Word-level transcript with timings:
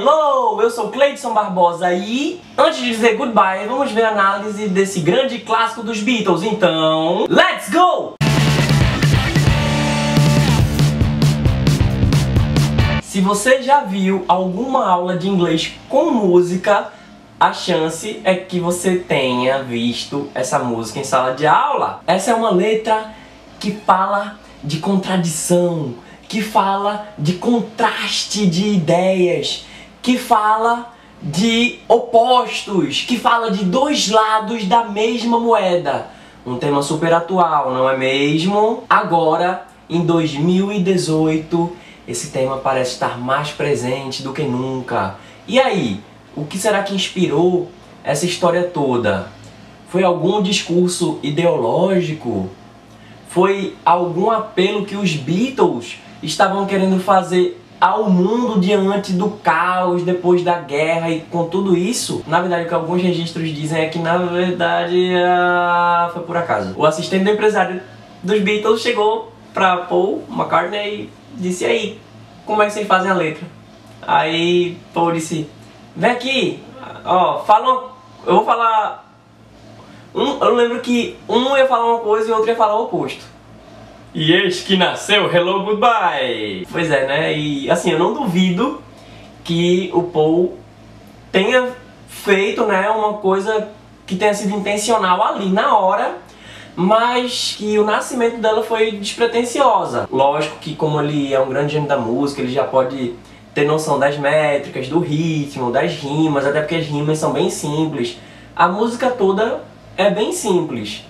Hello, 0.00 0.62
eu 0.62 0.70
sou 0.70 0.90
Cleidson 0.90 1.34
Barbosa 1.34 1.92
e 1.92 2.40
antes 2.56 2.78
de 2.78 2.86
dizer 2.86 3.16
goodbye, 3.16 3.66
vamos 3.66 3.90
ver 3.90 4.04
a 4.04 4.10
análise 4.10 4.68
desse 4.68 5.00
grande 5.00 5.40
clássico 5.40 5.82
dos 5.82 6.00
Beatles. 6.00 6.44
Então, 6.44 7.26
let's 7.28 7.68
go! 7.68 8.14
Se 13.02 13.20
você 13.20 13.60
já 13.60 13.80
viu 13.80 14.24
alguma 14.28 14.88
aula 14.88 15.16
de 15.16 15.28
inglês 15.28 15.72
com 15.88 16.12
música, 16.12 16.92
a 17.40 17.52
chance 17.52 18.20
é 18.22 18.36
que 18.36 18.60
você 18.60 18.98
tenha 18.98 19.64
visto 19.64 20.28
essa 20.32 20.60
música 20.60 21.00
em 21.00 21.04
sala 21.04 21.34
de 21.34 21.44
aula. 21.44 22.02
Essa 22.06 22.30
é 22.30 22.34
uma 22.34 22.52
letra 22.52 23.12
que 23.58 23.72
fala 23.72 24.38
de 24.62 24.78
contradição, 24.78 25.94
que 26.28 26.40
fala 26.40 27.08
de 27.18 27.32
contraste 27.32 28.46
de 28.46 28.68
ideias, 28.68 29.66
que 30.08 30.16
fala 30.16 30.94
de 31.22 31.80
opostos, 31.86 33.04
que 33.06 33.18
fala 33.18 33.50
de 33.50 33.62
dois 33.62 34.08
lados 34.08 34.64
da 34.64 34.84
mesma 34.84 35.38
moeda. 35.38 36.06
Um 36.46 36.56
tema 36.56 36.82
super 36.82 37.12
atual, 37.12 37.74
não 37.74 37.90
é 37.90 37.94
mesmo? 37.94 38.84
Agora, 38.88 39.66
em 39.86 40.00
2018, 40.06 41.76
esse 42.08 42.30
tema 42.30 42.56
parece 42.56 42.92
estar 42.92 43.18
mais 43.18 43.50
presente 43.50 44.22
do 44.22 44.32
que 44.32 44.44
nunca. 44.44 45.16
E 45.46 45.60
aí, 45.60 46.00
o 46.34 46.46
que 46.46 46.56
será 46.56 46.82
que 46.82 46.94
inspirou 46.94 47.70
essa 48.02 48.24
história 48.24 48.62
toda? 48.62 49.30
Foi 49.90 50.02
algum 50.02 50.40
discurso 50.40 51.18
ideológico? 51.22 52.48
Foi 53.28 53.76
algum 53.84 54.30
apelo 54.30 54.86
que 54.86 54.96
os 54.96 55.12
Beatles 55.12 55.98
estavam 56.22 56.64
querendo 56.64 56.98
fazer 56.98 57.60
ao 57.80 58.10
mundo 58.10 58.60
diante 58.60 59.12
do 59.12 59.30
caos 59.30 60.02
depois 60.02 60.42
da 60.42 60.60
guerra 60.60 61.10
e 61.10 61.20
com 61.20 61.48
tudo 61.48 61.76
isso, 61.76 62.22
na 62.26 62.40
verdade 62.40 62.64
o 62.64 62.68
que 62.68 62.74
alguns 62.74 63.02
registros 63.02 63.48
dizem 63.50 63.82
é 63.82 63.88
que 63.88 63.98
na 63.98 64.16
verdade 64.18 65.12
uh, 65.14 66.12
foi 66.12 66.22
por 66.22 66.36
acaso. 66.36 66.74
O 66.76 66.84
assistente 66.84 67.24
do 67.24 67.30
empresário 67.30 67.80
dos 68.22 68.40
Beatles 68.40 68.80
chegou 68.80 69.32
pra 69.54 69.76
Paul 69.78 70.24
McCartney 70.28 70.88
e 70.88 71.10
disse 71.34 71.64
aí, 71.64 72.00
como 72.44 72.62
é 72.62 72.66
que 72.66 72.72
vocês 72.72 72.86
fazem 72.86 73.10
a 73.10 73.14
letra? 73.14 73.46
Aí 74.06 74.76
Paul 74.92 75.12
disse, 75.12 75.48
vem 75.94 76.10
aqui, 76.10 76.62
ó, 77.04 77.38
fala, 77.40 77.92
eu 78.26 78.34
vou 78.34 78.44
falar 78.44 79.08
um, 80.14 80.42
eu 80.42 80.54
lembro 80.54 80.80
que 80.80 81.16
um 81.28 81.56
ia 81.56 81.66
falar 81.66 81.86
uma 81.86 82.00
coisa 82.00 82.28
e 82.28 82.32
o 82.32 82.34
outro 82.34 82.50
ia 82.50 82.56
falar 82.56 82.76
o 82.76 82.84
oposto. 82.84 83.24
E 84.14 84.32
eis 84.32 84.62
que 84.62 84.74
nasceu 84.74 85.30
Hello 85.30 85.64
Goodbye! 85.64 86.66
Pois 86.72 86.90
é, 86.90 87.06
né? 87.06 87.36
E 87.36 87.70
assim, 87.70 87.90
eu 87.90 87.98
não 87.98 88.14
duvido 88.14 88.80
que 89.44 89.90
o 89.92 90.04
Paul 90.04 90.56
tenha 91.30 91.68
feito 92.08 92.64
né, 92.64 92.88
uma 92.88 93.14
coisa 93.14 93.68
que 94.06 94.16
tenha 94.16 94.32
sido 94.32 94.56
intencional 94.56 95.22
ali 95.22 95.50
na 95.50 95.76
hora, 95.76 96.16
mas 96.74 97.54
que 97.58 97.78
o 97.78 97.84
nascimento 97.84 98.38
dela 98.38 98.62
foi 98.62 98.92
despretensiosa. 98.92 100.08
Lógico 100.10 100.56
que 100.58 100.74
como 100.74 100.98
ele 101.00 101.34
é 101.34 101.38
um 101.38 101.48
grande 101.50 101.74
gênio 101.74 101.88
da 101.88 101.98
música, 101.98 102.40
ele 102.40 102.52
já 102.52 102.64
pode 102.64 103.14
ter 103.54 103.66
noção 103.66 103.98
das 103.98 104.16
métricas, 104.16 104.88
do 104.88 105.00
ritmo, 105.00 105.70
das 105.70 105.92
rimas, 105.92 106.46
até 106.46 106.60
porque 106.60 106.76
as 106.76 106.86
rimas 106.86 107.18
são 107.18 107.32
bem 107.32 107.50
simples. 107.50 108.18
A 108.56 108.68
música 108.68 109.10
toda 109.10 109.62
é 109.98 110.10
bem 110.10 110.32
simples. 110.32 111.04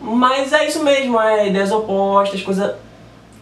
Mas 0.00 0.52
é 0.52 0.66
isso 0.66 0.82
mesmo, 0.82 1.20
é 1.20 1.48
ideias 1.48 1.72
opostas, 1.72 2.42
coisa, 2.42 2.78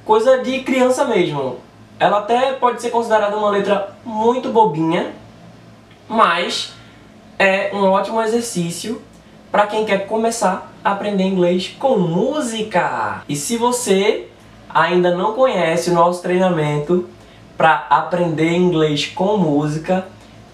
coisa 0.04 0.38
de 0.38 0.60
criança 0.60 1.04
mesmo. 1.04 1.58
Ela 1.98 2.18
até 2.18 2.52
pode 2.52 2.80
ser 2.80 2.90
considerada 2.90 3.36
uma 3.36 3.50
letra 3.50 3.96
muito 4.04 4.50
bobinha, 4.50 5.12
mas 6.08 6.72
é 7.38 7.70
um 7.74 7.84
ótimo 7.84 8.20
exercício 8.22 9.00
para 9.50 9.66
quem 9.66 9.84
quer 9.84 10.06
começar 10.06 10.72
a 10.84 10.92
aprender 10.92 11.24
inglês 11.24 11.74
com 11.78 11.98
música. 11.98 13.22
E 13.28 13.36
se 13.36 13.56
você 13.56 14.28
ainda 14.68 15.14
não 15.14 15.32
conhece 15.32 15.90
o 15.90 15.94
nosso 15.94 16.22
treinamento 16.22 17.08
para 17.56 17.86
aprender 17.88 18.52
inglês 18.52 19.06
com 19.06 19.36
música, 19.38 20.06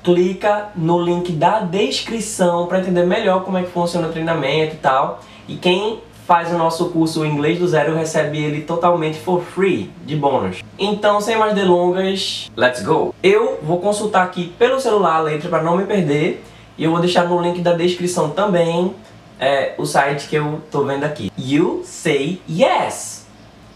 clica 0.03 0.69
no 0.77 1.01
link 1.01 1.33
da 1.33 1.61
descrição 1.61 2.67
para 2.67 2.81
entender 2.81 3.05
melhor 3.05 3.45
como 3.45 3.59
é 3.59 3.63
que 3.63 3.71
funciona 3.71 4.09
o 4.09 4.13
treinamento 4.13 4.75
e 4.75 4.79
tal. 4.79 5.21
E 5.49 5.57
quem 5.57 6.01
faz 6.27 6.53
o 6.53 6.57
nosso 6.57 6.87
curso 6.91 7.25
Inglês 7.25 7.59
do 7.59 7.67
Zero 7.67 7.95
recebe 7.95 8.39
ele 8.39 8.63
totalmente 8.63 9.19
for 9.19 9.43
free, 9.43 9.91
de 10.07 10.17
bônus. 10.17 10.63
Então, 10.79 11.21
sem 11.21 11.37
mais 11.37 11.55
delongas, 11.55 12.51
let's 12.57 12.83
go! 12.83 13.15
Eu 13.23 13.59
vou 13.63 13.81
consultar 13.81 14.25
aqui 14.25 14.55
pelo 14.59 14.81
celular 14.81 15.17
a 15.17 15.21
letra 15.21 15.49
para 15.49 15.63
não 15.63 15.77
me 15.77 15.85
perder 15.85 16.43
e 16.79 16.85
eu 16.85 16.91
vou 16.91 17.01
deixar 17.01 17.29
no 17.29 17.41
link 17.41 17.61
da 17.61 17.75
descrição 17.75 18.31
também 18.31 18.95
é, 19.39 19.75
o 19.77 19.85
site 19.85 20.29
que 20.29 20.37
eu 20.37 20.63
tô 20.71 20.85
vendo 20.85 21.05
aqui. 21.05 21.33
You 21.37 21.83
say 21.85 22.41
yes. 22.49 23.27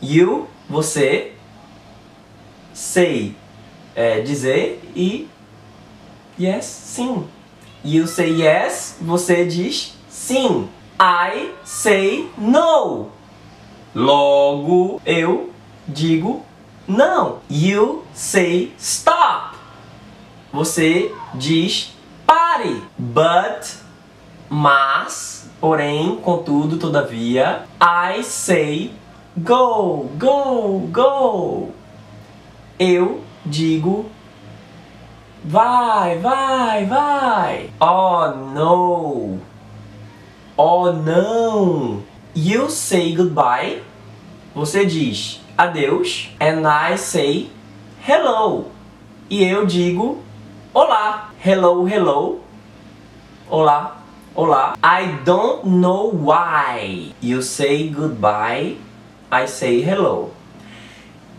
You, 0.01 0.47
você, 0.69 1.33
say, 2.73 3.35
é, 3.95 4.21
dizer 4.21 4.81
e 4.95 5.29
yes, 6.39 6.65
sim. 6.65 7.25
You 7.85 8.07
say 8.07 8.31
yes, 8.31 8.97
você 9.01 9.45
diz 9.45 9.97
sim. 10.09 10.69
I 10.99 11.53
say 11.65 12.31
no. 12.39 13.11
Logo 13.95 15.01
eu 15.05 15.51
digo 15.87 16.43
não. 16.89 17.41
You 17.51 18.05
say 18.15 18.73
stop. 18.79 19.57
Você 20.53 21.15
diz 21.35 21.93
pare. 22.27 22.83
But, 22.99 23.77
mas, 24.49 25.51
porém, 25.61 26.17
contudo, 26.17 26.79
todavia, 26.79 27.67
I 27.81 28.23
say 28.23 28.95
go, 29.37 30.09
go, 30.19 30.79
go. 30.91 31.71
Eu 32.79 33.23
digo 33.45 34.07
vai, 35.45 36.19
vai, 36.19 36.85
vai. 36.87 37.71
Oh 37.81 38.29
no. 38.29 39.39
Oh 40.59 40.91
não! 40.91 42.03
You 42.35 42.71
say 42.71 43.15
goodbye. 43.15 43.83
Você 44.55 44.87
diz 44.87 45.39
adeus. 45.55 46.31
And 46.41 46.63
I 46.67 46.97
say 46.97 47.51
hello. 48.09 48.71
E 49.29 49.45
eu 49.45 49.67
digo 49.67 50.23
olá. 50.73 51.31
Hello, 51.45 51.87
hello. 51.87 52.41
Olá, 53.51 53.99
olá. 54.35 54.79
I 54.83 55.19
don't 55.27 55.69
know 55.69 56.11
why. 56.11 57.13
You 57.23 57.43
say 57.43 57.91
goodbye. 57.91 58.79
I 59.31 59.47
say 59.47 59.83
hello. 59.83 60.31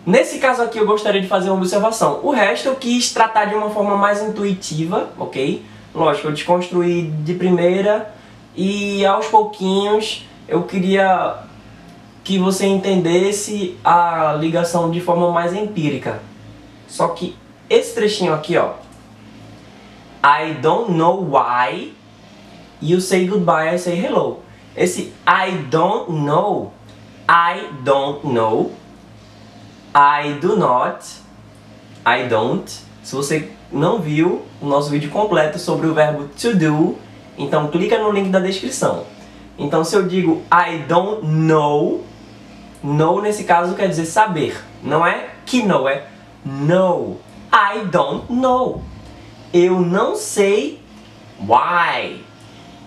Nesse 0.05 0.38
caso 0.38 0.61
aqui 0.61 0.78
eu 0.78 0.85
gostaria 0.85 1.22
de 1.22 1.28
fazer 1.28 1.49
uma 1.49 1.57
observação. 1.57 2.19
O 2.22 2.29
resto 2.29 2.67
eu 2.67 2.75
quis 2.75 3.11
tratar 3.11 3.45
de 3.45 3.55
uma 3.55 3.72
forma 3.72 3.97
mais 3.97 4.22
intuitiva, 4.22 5.09
ok? 5.17 5.66
Lógico, 5.95 6.28
eu 6.28 6.34
desconstruí 6.34 7.09
de 7.23 7.34
primeira 7.34 8.16
e 8.57 9.06
aos 9.06 9.28
pouquinhos 9.28 10.25
eu 10.47 10.63
queria 10.63 11.44
que 12.23 12.40
você 12.40 12.66
entendesse 12.66 13.78
a 13.84 14.35
ligação 14.40 14.90
de 14.90 15.00
forma 15.00 15.31
mais 15.31 15.53
empírica. 15.53 16.22
Só 16.88 17.09
que 17.09 17.38
esse 17.69 17.94
trechinho 17.94 18.34
aqui, 18.34 18.57
ó. 18.57 18.72
I 20.23 20.56
don't 20.56 20.91
know 20.91 21.23
why 21.23 21.94
you 22.81 23.00
say 23.00 23.28
goodbye, 23.28 23.75
I 23.75 23.78
say 23.78 23.96
hello. 23.96 24.40
Esse 24.75 25.13
I 25.25 25.51
don't 25.69 26.12
know, 26.12 26.73
I 27.29 27.69
don't 27.84 28.28
know, 28.28 28.72
I 29.94 30.34
do 30.40 30.56
not, 30.56 31.06
I 32.06 32.28
don't. 32.28 32.69
Se 33.03 33.16
você 33.16 33.51
não 33.72 34.00
viu 34.00 34.44
o 34.61 34.66
nosso 34.66 34.90
vídeo 34.90 35.09
completo 35.09 35.59
sobre 35.59 35.87
o 35.87 35.93
verbo 35.93 36.28
to 36.40 36.55
do, 36.55 36.97
então 37.37 37.67
clica 37.67 37.97
no 37.99 38.11
link 38.11 38.29
da 38.29 38.39
descrição. 38.39 39.03
Então 39.57 39.84
se 39.84 39.95
eu 39.95 40.07
digo 40.07 40.41
I 40.51 40.79
don't 40.79 41.25
know, 41.25 42.03
know 42.84 43.22
nesse 43.22 43.43
caso 43.43 43.75
quer 43.75 43.87
dizer 43.87 44.05
saber. 44.05 44.61
Não 44.84 45.05
é 45.05 45.29
que 45.45 45.63
know, 45.63 45.87
é 45.87 46.05
know. 46.45 47.19
I 47.51 47.85
don't 47.85 48.31
know. 48.31 48.81
Eu 49.53 49.79
não 49.79 50.16
sei 50.16 50.79
why. 51.39 52.22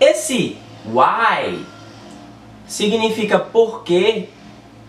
Esse 0.01 0.57
why 0.87 1.65
significa 2.67 3.39
porque 3.39 4.29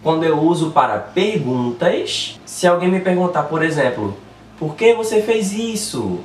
quando 0.03 0.23
eu 0.23 0.39
uso 0.39 0.71
para 0.71 0.97
perguntas. 0.97 2.39
Se 2.45 2.67
alguém 2.67 2.89
me 2.89 2.99
perguntar, 2.99 3.43
por 3.43 3.63
exemplo, 3.63 4.17
por 4.57 4.75
que 4.75 4.93
você 4.93 5.21
fez 5.21 5.53
isso? 5.53 6.19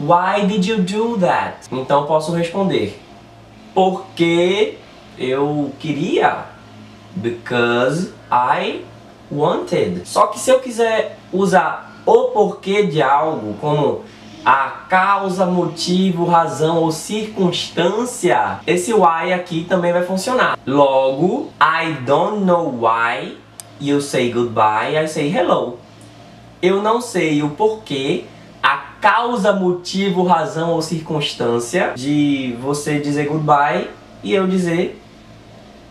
Why 0.00 0.46
did 0.46 0.64
you 0.64 0.78
do 0.78 1.18
that? 1.18 1.68
Então 1.70 2.06
posso 2.06 2.32
responder 2.32 2.98
porque 3.74 4.78
eu 5.18 5.72
queria 5.78 6.46
because 7.14 8.12
I 8.32 8.82
wanted. 9.30 10.08
Só 10.08 10.28
que 10.28 10.38
se 10.38 10.50
eu 10.50 10.60
quiser 10.60 11.18
usar 11.30 12.02
o 12.06 12.24
porquê 12.28 12.84
de 12.84 13.02
algo, 13.02 13.54
como 13.60 14.02
a 14.44 14.68
causa, 14.88 15.44
motivo, 15.44 16.24
razão 16.24 16.78
ou 16.78 16.90
circunstância, 16.90 18.60
esse 18.66 18.94
why 18.94 19.32
aqui 19.34 19.66
também 19.68 19.92
vai 19.92 20.04
funcionar. 20.04 20.58
Logo, 20.66 21.50
I 21.60 21.92
don't 22.06 22.44
know 22.44 22.74
why 22.80 23.36
you 23.78 24.00
say 24.00 24.32
goodbye, 24.32 24.96
I 24.96 25.06
say 25.06 25.28
hello. 25.28 25.78
Eu 26.62 26.82
não 26.82 27.00
sei 27.00 27.42
o 27.42 27.50
porquê, 27.50 28.24
causa, 29.00 29.52
motivo, 29.52 30.22
razão 30.24 30.70
ou 30.70 30.82
circunstância 30.82 31.92
de 31.96 32.56
você 32.60 32.98
dizer 32.98 33.26
goodbye 33.26 33.88
e 34.22 34.34
eu 34.34 34.46
dizer 34.46 35.00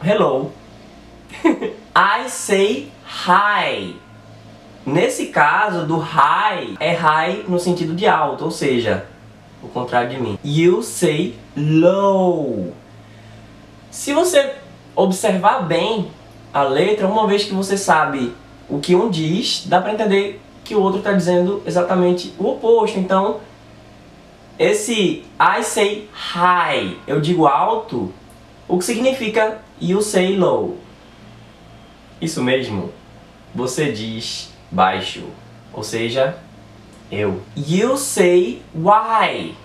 hello. 0.04 0.52
I 1.96 2.30
say 2.30 2.92
hi. 3.06 3.96
Nesse 4.86 5.28
caso, 5.28 5.86
do 5.86 5.98
high, 5.98 6.76
é 6.80 6.94
high 6.94 7.44
no 7.48 7.60
sentido 7.60 7.94
de 7.94 8.08
alto, 8.08 8.46
ou 8.46 8.52
seja, 8.52 9.06
o 9.62 9.68
contrário 9.68 10.10
de 10.10 10.18
mim. 10.20 10.40
You 10.44 10.82
say 10.82 11.36
low. 11.56 12.74
Se 13.92 14.14
você 14.14 14.56
observar 14.96 15.64
bem 15.64 16.10
a 16.54 16.64
letra, 16.64 17.08
uma 17.08 17.28
vez 17.28 17.44
que 17.44 17.54
você 17.54 17.78
sabe 17.78 18.34
o 18.70 18.80
que 18.80 18.96
um 18.96 19.10
diz, 19.10 19.66
dá 19.68 19.82
para 19.82 19.94
entender 19.94 20.42
que 20.70 20.76
o 20.76 20.82
outro 20.84 21.00
está 21.00 21.14
dizendo 21.14 21.64
exatamente 21.66 22.32
o 22.38 22.48
oposto. 22.48 23.00
Então, 23.00 23.40
esse 24.60 25.26
I 25.40 25.64
say 25.64 26.08
high, 26.14 26.96
eu 27.08 27.20
digo 27.20 27.48
alto, 27.48 28.14
o 28.68 28.78
que 28.78 28.86
significa 28.86 29.62
you 29.82 30.00
say 30.04 30.38
low. 30.38 30.78
Isso 32.22 32.44
mesmo, 32.44 32.92
você 33.56 33.92
diz 33.92 34.54
baixo, 34.70 35.24
ou 35.74 35.82
seja, 35.82 36.38
eu. 37.12 37.42
You 37.58 37.98
say 37.98 38.62
why. 38.76 39.56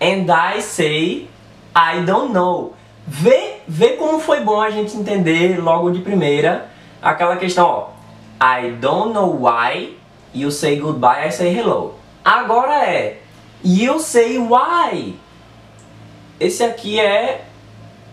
And 0.00 0.26
I 0.30 0.62
say 0.62 1.28
I 1.74 2.00
don't 2.06 2.32
know. 2.32 2.74
Vê, 3.08 3.56
vê 3.66 3.94
como 3.94 4.20
foi 4.20 4.38
bom 4.38 4.60
a 4.60 4.70
gente 4.70 4.96
entender 4.96 5.60
logo 5.60 5.90
de 5.90 5.98
primeira 5.98 6.70
aquela 7.02 7.36
questão, 7.36 7.66
ó. 7.66 7.93
I 8.40 8.72
don't 8.80 9.12
know 9.12 9.40
why. 9.40 9.96
You 10.32 10.50
say 10.50 10.78
goodbye, 10.78 11.26
I 11.26 11.30
say 11.30 11.54
hello. 11.54 11.94
Agora 12.24 12.84
é 12.84 13.20
You 13.64 13.98
say 13.98 14.38
why. 14.38 15.14
Esse 16.38 16.62
aqui 16.62 17.00
é 17.00 17.44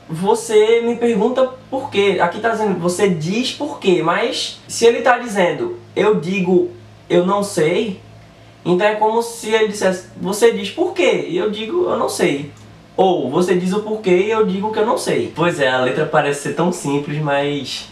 você 0.07 0.81
me 0.81 0.95
pergunta 0.95 1.49
por 1.69 1.89
quê. 1.89 2.17
Aqui 2.21 2.37
está 2.37 2.49
dizendo, 2.49 2.79
você 2.79 3.09
diz 3.09 3.51
por 3.51 3.79
quê, 3.79 4.01
mas 4.01 4.61
se 4.67 4.85
ele 4.85 4.99
está 4.99 5.17
dizendo, 5.17 5.77
eu 5.95 6.19
digo, 6.19 6.71
eu 7.09 7.25
não 7.25 7.43
sei, 7.43 7.99
então 8.63 8.87
é 8.87 8.95
como 8.95 9.21
se 9.21 9.49
ele 9.49 9.69
dissesse, 9.69 10.07
você 10.17 10.53
diz 10.53 10.69
por 10.69 10.93
quê, 10.93 11.25
e 11.27 11.37
eu 11.37 11.49
digo, 11.49 11.83
eu 11.89 11.97
não 11.97 12.07
sei. 12.07 12.51
Ou 12.95 13.29
você 13.29 13.55
diz 13.55 13.73
o 13.73 13.81
porquê 13.81 14.11
e 14.11 14.29
eu 14.29 14.45
digo 14.45 14.71
que 14.71 14.79
eu 14.79 14.85
não 14.85 14.97
sei. 14.97 15.31
Pois 15.35 15.59
é, 15.59 15.69
a 15.69 15.79
letra 15.79 16.05
parece 16.05 16.43
ser 16.43 16.53
tão 16.53 16.71
simples, 16.71 17.21
mas 17.21 17.89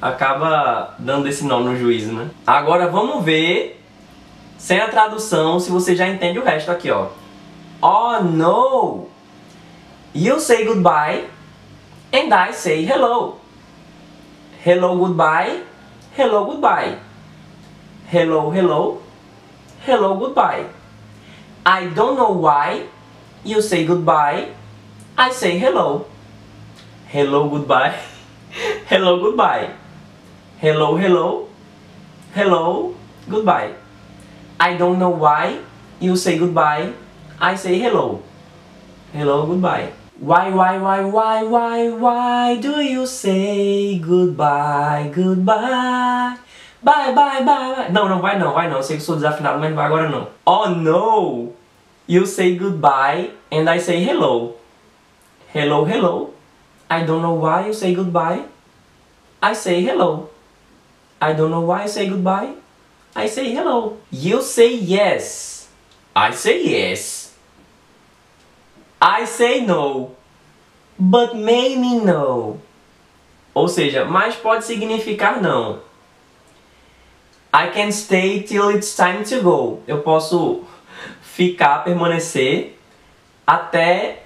acaba 0.00 0.94
dando 0.98 1.28
esse 1.28 1.44
nó 1.44 1.60
no 1.60 1.76
juízo, 1.76 2.12
né? 2.12 2.30
Agora 2.46 2.88
vamos 2.88 3.24
ver, 3.24 3.82
sem 4.56 4.80
a 4.80 4.88
tradução, 4.88 5.58
se 5.60 5.70
você 5.70 5.94
já 5.94 6.08
entende 6.08 6.38
o 6.38 6.44
resto 6.44 6.70
aqui, 6.70 6.90
ó. 6.90 7.08
Oh 7.80 8.22
no! 8.22 9.08
You 10.14 10.40
say 10.40 10.64
goodbye 10.64 11.26
and 12.12 12.32
I 12.34 12.52
say 12.52 12.84
hello. 12.84 13.36
Hello, 14.64 14.96
goodbye. 14.96 15.62
Hello, 16.16 16.44
goodbye. 16.44 16.98
Hello, 18.10 18.50
hello. 18.50 19.00
Hello, 19.86 20.16
goodbye. 20.16 20.66
I 21.64 21.86
don't 21.94 22.16
know 22.16 22.32
why 22.32 22.86
you 23.44 23.62
say 23.62 23.84
goodbye. 23.84 24.48
I 25.16 25.30
say 25.30 25.58
hello. 25.58 26.06
Hello, 27.06 27.48
goodbye. 27.48 27.94
hello, 28.86 29.20
goodbye. 29.20 29.70
Hello, 30.58 30.96
hello. 30.96 31.46
Hello, 32.34 32.92
goodbye. 33.30 33.74
I 34.58 34.74
don't 34.74 34.98
know 34.98 35.10
why 35.14 35.62
you 36.00 36.16
say 36.16 36.36
goodbye. 36.36 36.94
I 37.38 37.54
say 37.54 37.78
hello. 37.78 38.20
Hello, 39.12 39.46
goodbye. 39.46 39.92
Why, 40.18 40.50
why, 40.50 40.78
why, 40.78 41.04
why, 41.04 41.44
why, 41.44 41.88
why 41.90 42.56
do 42.56 42.82
you 42.82 43.06
say 43.06 44.00
goodbye, 44.00 45.12
goodbye? 45.14 46.34
Bye, 46.82 47.12
bye, 47.14 47.44
bye, 47.46 47.74
bye. 47.76 47.88
Não, 47.94 48.08
não 48.08 48.20
vai 48.20 48.36
não, 48.36 48.52
vai 48.52 48.68
não. 48.68 48.78
Eu 48.78 48.82
sei 48.82 48.96
que 48.96 49.02
sou 49.04 49.14
desafinado, 49.14 49.60
mas 49.60 49.70
não 49.70 49.76
vai 49.76 49.86
agora 49.86 50.08
não. 50.08 50.26
Oh 50.44 50.68
no! 50.70 51.52
You 52.08 52.26
say 52.26 52.58
goodbye 52.58 53.30
and 53.52 53.70
I 53.70 53.78
say 53.78 54.02
hello. 54.02 54.56
Hello, 55.54 55.84
hello. 55.84 56.34
I 56.90 57.04
don't 57.04 57.22
know 57.22 57.38
why 57.38 57.68
you 57.68 57.72
say 57.72 57.94
goodbye. 57.94 58.42
I 59.40 59.54
say 59.54 59.84
hello. 59.84 60.30
I 61.20 61.32
don't 61.32 61.50
know 61.50 61.62
why 61.62 61.82
you 61.82 61.88
say 61.88 62.08
goodbye. 62.08 62.54
I 63.14 63.26
say 63.26 63.52
hello. 63.52 63.98
You 64.10 64.42
say 64.42 64.74
yes. 64.74 65.68
I 66.14 66.30
say 66.32 66.62
yes. 66.62 67.34
I 69.00 69.24
say 69.24 69.64
no, 69.64 70.16
but 70.98 71.36
maybe 71.36 72.00
no. 72.02 72.60
Ou 73.54 73.68
seja, 73.68 74.04
mas 74.04 74.34
pode 74.36 74.64
significar 74.64 75.40
não. 75.40 75.80
I 77.52 77.70
can 77.70 77.90
stay 77.90 78.42
till 78.42 78.68
it's 78.70 78.94
time 78.94 79.24
to 79.24 79.40
go. 79.40 79.82
Eu 79.86 80.02
posso 80.02 80.64
ficar, 81.22 81.84
permanecer 81.84 82.78
até 83.46 84.22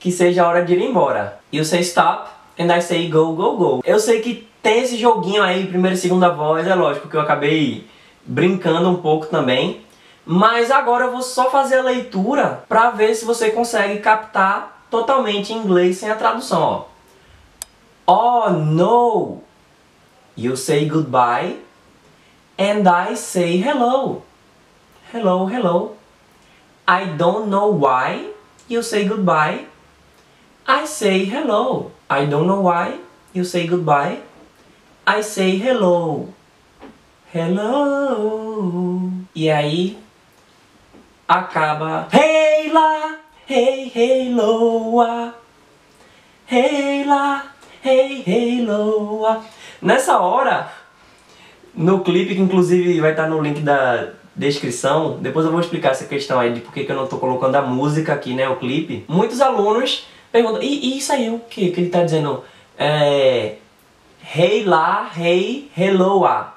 que 0.00 0.10
seja 0.10 0.44
a 0.44 0.48
hora 0.48 0.64
de 0.64 0.74
ir 0.74 0.82
embora. 0.82 1.38
You 1.52 1.64
say 1.64 1.80
stop 1.80 2.30
and 2.58 2.72
I 2.72 2.80
say 2.80 3.08
go, 3.08 3.34
go, 3.34 3.56
go. 3.56 3.82
Eu 3.84 4.00
sei 4.00 4.20
que 4.20 4.48
tem 4.68 4.82
esse 4.82 4.98
joguinho 4.98 5.42
aí, 5.42 5.66
primeira 5.66 5.96
e 5.96 5.98
segunda 5.98 6.28
voz, 6.28 6.66
é 6.66 6.74
lógico 6.74 7.08
que 7.08 7.16
eu 7.16 7.22
acabei 7.22 7.88
brincando 8.22 8.90
um 8.90 8.96
pouco 8.96 9.24
também. 9.24 9.80
Mas 10.26 10.70
agora 10.70 11.06
eu 11.06 11.10
vou 11.10 11.22
só 11.22 11.50
fazer 11.50 11.78
a 11.78 11.82
leitura 11.82 12.64
para 12.68 12.90
ver 12.90 13.14
se 13.14 13.24
você 13.24 13.50
consegue 13.50 13.98
captar 14.00 14.84
totalmente 14.90 15.54
em 15.54 15.56
inglês 15.56 15.96
sem 15.96 16.10
a 16.10 16.16
tradução. 16.16 16.84
Ó. 18.06 18.44
Oh 18.46 18.50
no! 18.50 19.38
You 20.36 20.54
say 20.54 20.84
goodbye 20.84 21.56
and 22.58 22.86
I 22.86 23.16
say 23.16 23.56
hello. 23.56 24.22
Hello, 25.10 25.46
hello. 25.46 25.96
I 26.86 27.06
don't 27.16 27.48
know 27.48 27.74
why 27.74 28.34
you 28.68 28.82
say 28.82 29.06
goodbye. 29.06 29.64
I 30.66 30.86
say 30.86 31.24
hello. 31.24 31.90
I 32.10 32.26
don't 32.26 32.46
know 32.46 32.60
why 32.60 33.00
you 33.32 33.46
say 33.46 33.66
goodbye. 33.66 34.27
I 35.10 35.22
say 35.22 35.56
hello. 35.56 36.28
Hello. 37.32 39.10
E 39.34 39.50
aí 39.50 39.96
acaba 41.26 42.06
Hey 42.12 42.70
lá, 42.70 43.16
hey, 43.48 43.90
hey, 43.94 44.34
loa 44.34 45.34
Hey 46.46 47.04
lá, 47.04 47.54
hey, 47.82 48.22
hey, 48.26 48.66
loa 48.66 49.42
Nessa 49.80 50.18
hora, 50.18 50.70
no 51.74 52.00
clipe, 52.00 52.34
que 52.34 52.42
inclusive 52.42 53.00
vai 53.00 53.12
estar 53.12 53.30
no 53.30 53.40
link 53.40 53.60
da 53.60 54.10
descrição, 54.36 55.16
depois 55.22 55.46
eu 55.46 55.52
vou 55.52 55.60
explicar 55.60 55.92
essa 55.92 56.04
questão 56.04 56.38
aí 56.38 56.52
de 56.52 56.60
por 56.60 56.70
que 56.70 56.84
eu 56.86 56.94
não 56.94 57.04
estou 57.04 57.18
colocando 57.18 57.54
a 57.54 57.62
música 57.62 58.12
aqui, 58.12 58.34
né, 58.34 58.46
o 58.46 58.56
clipe. 58.56 59.06
Muitos 59.08 59.40
alunos 59.40 60.06
perguntam, 60.30 60.62
e, 60.62 60.92
e 60.92 60.98
isso 60.98 61.10
aí 61.14 61.30
o 61.30 61.38
que 61.38 61.70
que 61.70 61.80
ele 61.80 61.86
está 61.86 62.02
dizendo? 62.02 62.44
É, 62.76 63.56
hey 64.34 64.64
lá, 64.64 65.10
hey, 65.16 65.70
helloa. 65.76 66.52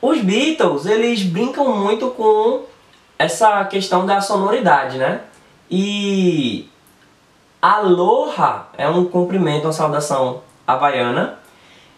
Os 0.00 0.20
Beatles, 0.20 0.84
eles 0.84 1.22
brincam 1.22 1.76
muito 1.76 2.10
com 2.10 2.64
essa 3.18 3.64
questão 3.64 4.04
da 4.04 4.20
sonoridade, 4.20 4.98
né? 4.98 5.22
E 5.70 6.68
aloha 7.60 8.66
é 8.76 8.88
um 8.88 9.04
cumprimento, 9.04 9.64
uma 9.64 9.72
saudação 9.72 10.42
havaiana. 10.66 11.38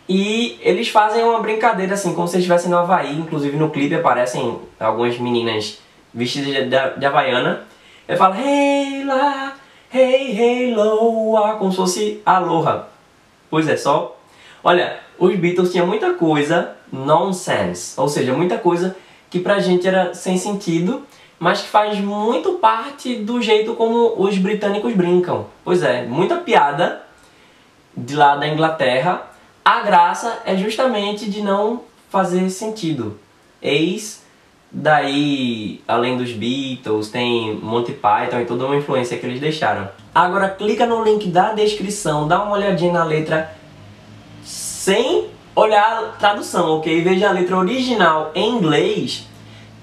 E 0.09 0.59
eles 0.61 0.91
fazem 0.91 1.25
uma 1.25 1.41
brincadeira 1.41 1.95
assim, 1.95 2.15
como 2.15 2.29
se 2.29 2.37
estivessem 2.37 2.71
no 2.71 2.77
Havaí, 2.77 3.19
inclusive 3.19 3.57
no 3.57 3.71
clipe 3.71 3.95
aparecem 3.95 4.61
algumas 4.79 5.19
meninas 5.19 5.79
vestidas 6.13 6.53
de, 6.53 6.65
de, 6.65 6.99
de 6.99 7.07
havaiana. 7.07 7.63
Ele 8.07 8.19
fala 8.19 8.39
hey 8.39 9.03
lá, 9.05 9.55
hey, 9.93 10.39
hey, 10.39 10.75
loa, 10.75 11.55
como 11.55 11.71
se 11.71 11.77
fosse 11.79 12.23
aloha. 12.27 12.94
Pois 13.51 13.69
é, 13.69 13.77
só. 13.77 14.19
Olha, 14.63 14.99
os 15.19 15.35
Beatles 15.37 15.71
tinham 15.71 15.87
muita 15.87 16.15
coisa 16.15 16.77
nonsense, 16.93 17.99
ou 18.01 18.09
seja, 18.09 18.33
muita 18.33 18.59
coisa 18.59 18.97
que 19.29 19.39
pra 19.39 19.59
gente 19.59 19.87
era 19.87 20.15
sem 20.15 20.39
sentido, 20.39 21.03
mas 21.39 21.63
que 21.63 21.69
faz 21.69 21.99
muito 21.99 22.55
parte 22.55 23.17
do 23.17 23.43
jeito 23.43 23.75
como 23.75 24.15
os 24.17 24.39
britânicos 24.39 24.95
brincam. 24.95 25.47
Pois 25.65 25.83
é, 25.83 26.07
muita 26.07 26.37
piada 26.37 27.03
de 27.97 28.17
lá 28.17 28.37
da 28.37 28.49
Inglaterra. 28.49 29.23
A 29.65 29.81
graça 29.81 30.43
é 30.45 30.57
justamente 30.57 31.29
de 31.29 31.43
não 31.43 31.83
fazer 32.09 32.49
sentido. 32.51 33.19
Eis 33.61 34.24
daí, 34.75 35.81
além 35.87 36.19
dos 36.19 36.33
Beatles, 36.33 37.09
tem 37.09 37.55
Monty 37.55 37.93
Python 37.93 38.41
e 38.41 38.45
toda 38.45 38.67
uma 38.67 38.77
influência 38.77 39.17
que 39.17 39.25
eles 39.25 39.41
deixaram. 39.41 39.89
Agora 40.13 40.49
clica 40.49 40.85
no 40.85 41.05
link 41.05 41.29
da 41.29 41.53
descrição, 41.53 42.27
dá 42.27 42.43
uma 42.43 42.57
olhadinha 42.57 42.93
na 42.93 43.05
letra 43.05 43.55
sem 44.43 45.29
olhar 45.55 45.99
a 45.99 46.03
tradução, 46.19 46.79
ok? 46.79 47.01
Veja 47.03 47.29
a 47.29 47.33
letra 47.33 47.57
original 47.57 48.33
em 48.35 48.57
inglês 48.57 49.29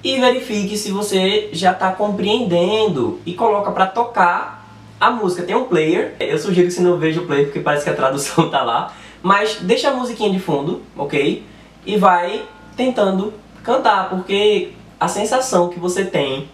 e 0.04 0.20
verifique 0.20 0.78
se 0.78 0.92
você 0.92 1.50
já 1.54 1.72
está 1.72 1.92
compreendendo 1.94 3.22
e 3.26 3.34
coloca 3.34 3.72
para 3.72 3.88
tocar 3.88 4.68
a 5.00 5.10
música. 5.10 5.44
Tem 5.44 5.56
um 5.56 5.66
player, 5.66 6.16
eu 6.20 6.38
sugiro 6.38 6.68
que 6.68 6.74
você 6.74 6.82
não 6.82 6.98
veja 6.98 7.22
o 7.22 7.26
player 7.26 7.46
porque 7.46 7.62
parece 7.62 7.86
que 7.86 7.90
a 7.90 7.96
tradução 7.96 8.50
tá 8.52 8.62
lá, 8.62 8.94
mas 9.24 9.56
deixa 9.62 9.90
a 9.90 9.94
musiquinha 9.94 10.32
de 10.32 10.40
fundo, 10.40 10.82
ok? 10.98 11.44
E 11.86 11.98
vai 11.98 12.44
tentando 12.76 13.34
cantar, 13.64 14.10
porque 14.10 14.74
a 15.02 15.08
sensação 15.08 15.68
que 15.68 15.80
você 15.80 16.06
tem 16.06 16.48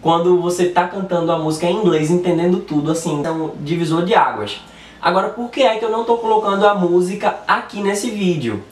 quando 0.00 0.40
você 0.40 0.62
está 0.62 0.88
cantando 0.88 1.30
a 1.30 1.38
música 1.38 1.66
em 1.66 1.76
inglês, 1.76 2.10
entendendo 2.10 2.60
tudo, 2.60 2.90
assim, 2.90 3.22
é 3.22 3.30
um 3.30 3.50
divisor 3.60 4.06
de 4.06 4.14
águas. 4.14 4.58
Agora, 5.02 5.28
por 5.28 5.50
que 5.50 5.62
é 5.62 5.76
que 5.76 5.84
eu 5.84 5.90
não 5.90 6.00
estou 6.00 6.16
colocando 6.16 6.66
a 6.66 6.74
música 6.74 7.40
aqui 7.46 7.82
nesse 7.82 8.10
vídeo? 8.10 8.62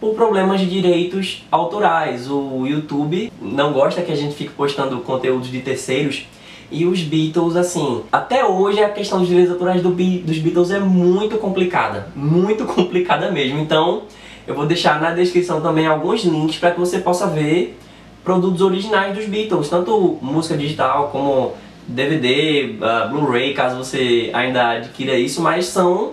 Por 0.00 0.14
problemas 0.14 0.60
de 0.60 0.70
direitos 0.70 1.44
autorais. 1.50 2.30
O 2.30 2.64
YouTube 2.64 3.32
não 3.42 3.72
gosta 3.72 4.02
que 4.02 4.12
a 4.12 4.16
gente 4.16 4.36
fique 4.36 4.52
postando 4.52 5.00
conteúdos 5.00 5.50
de 5.50 5.60
terceiros 5.60 6.28
e 6.70 6.86
os 6.86 7.00
Beatles, 7.00 7.56
assim, 7.56 8.04
até 8.12 8.44
hoje 8.44 8.84
a 8.84 8.88
questão 8.88 9.18
dos 9.18 9.26
direitos 9.26 9.52
autorais 9.52 9.82
do, 9.82 9.90
dos 9.90 10.38
Beatles 10.38 10.70
é 10.70 10.78
muito 10.78 11.38
complicada, 11.38 12.06
muito 12.14 12.64
complicada 12.72 13.32
mesmo. 13.32 13.58
Então, 13.58 14.02
eu 14.46 14.54
vou 14.54 14.64
deixar 14.64 15.00
na 15.00 15.10
descrição 15.10 15.60
também 15.60 15.88
alguns 15.88 16.22
links 16.22 16.56
para 16.56 16.70
que 16.70 16.78
você 16.78 17.00
possa 17.00 17.26
ver 17.26 17.76
produtos 18.24 18.60
originais 18.60 19.14
dos 19.16 19.26
Beatles, 19.26 19.68
tanto 19.68 20.18
música 20.20 20.56
digital 20.56 21.08
como 21.10 21.54
DVD, 21.86 22.76
ah, 22.82 23.08
Blu-ray, 23.10 23.54
caso 23.54 23.76
você 23.76 24.30
ainda 24.32 24.70
adquira 24.70 25.16
isso, 25.16 25.40
mas 25.40 25.66
são 25.66 26.12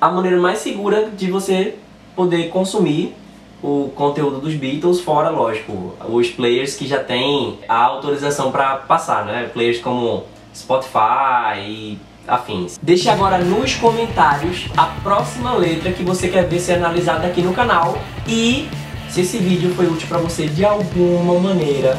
a 0.00 0.10
maneira 0.10 0.38
mais 0.40 0.58
segura 0.58 1.10
de 1.10 1.30
você 1.30 1.74
poder 2.14 2.48
consumir 2.50 3.14
o 3.62 3.90
conteúdo 3.94 4.40
dos 4.40 4.54
Beatles, 4.54 5.00
fora, 5.00 5.30
lógico, 5.30 5.94
os 6.08 6.28
players 6.28 6.76
que 6.76 6.86
já 6.86 7.02
têm 7.02 7.58
a 7.66 7.76
autorização 7.84 8.52
para 8.52 8.76
passar, 8.76 9.24
né? 9.24 9.48
Players 9.52 9.80
como 9.80 10.24
Spotify 10.54 11.58
e 11.66 11.98
afins. 12.28 12.78
Deixe 12.82 13.08
agora 13.08 13.38
nos 13.38 13.74
comentários 13.74 14.66
a 14.76 14.84
próxima 15.02 15.54
letra 15.54 15.92
que 15.92 16.02
você 16.02 16.28
quer 16.28 16.46
ver 16.46 16.60
ser 16.60 16.74
analisada 16.74 17.26
aqui 17.26 17.40
no 17.40 17.54
canal 17.54 17.98
e 18.28 18.68
se 19.08 19.20
esse 19.20 19.38
vídeo 19.38 19.72
foi 19.74 19.86
útil 19.86 20.08
para 20.08 20.18
você 20.18 20.46
de 20.46 20.64
alguma 20.64 21.38
maneira, 21.38 21.98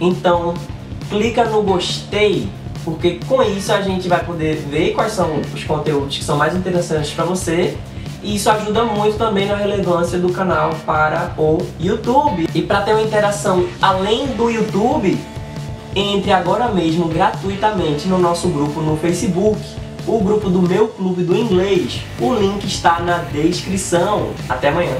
então 0.00 0.54
clica 1.08 1.44
no 1.44 1.62
gostei, 1.62 2.48
porque 2.84 3.20
com 3.26 3.42
isso 3.42 3.72
a 3.72 3.80
gente 3.80 4.08
vai 4.08 4.24
poder 4.24 4.56
ver 4.70 4.92
quais 4.92 5.12
são 5.12 5.40
os 5.54 5.64
conteúdos 5.64 6.18
que 6.18 6.24
são 6.24 6.36
mais 6.36 6.54
interessantes 6.54 7.12
para 7.12 7.24
você 7.24 7.76
e 8.22 8.34
isso 8.34 8.50
ajuda 8.50 8.84
muito 8.84 9.16
também 9.16 9.46
na 9.46 9.54
relevância 9.54 10.18
do 10.18 10.32
canal 10.32 10.74
para 10.84 11.32
o 11.38 11.58
YouTube. 11.78 12.48
E 12.52 12.62
para 12.62 12.80
ter 12.82 12.92
uma 12.92 13.02
interação 13.02 13.66
além 13.80 14.26
do 14.28 14.50
YouTube, 14.50 15.16
entre 15.94 16.32
agora 16.32 16.68
mesmo 16.68 17.06
gratuitamente 17.06 18.08
no 18.08 18.18
nosso 18.18 18.48
grupo 18.48 18.80
no 18.80 18.96
Facebook, 18.96 19.60
o 20.06 20.18
grupo 20.20 20.50
do 20.50 20.60
meu 20.60 20.88
clube 20.88 21.22
do 21.22 21.36
inglês. 21.36 22.00
O 22.20 22.34
link 22.34 22.64
está 22.64 22.98
na 23.00 23.18
descrição. 23.18 24.30
Até 24.48 24.68
amanhã. 24.68 24.98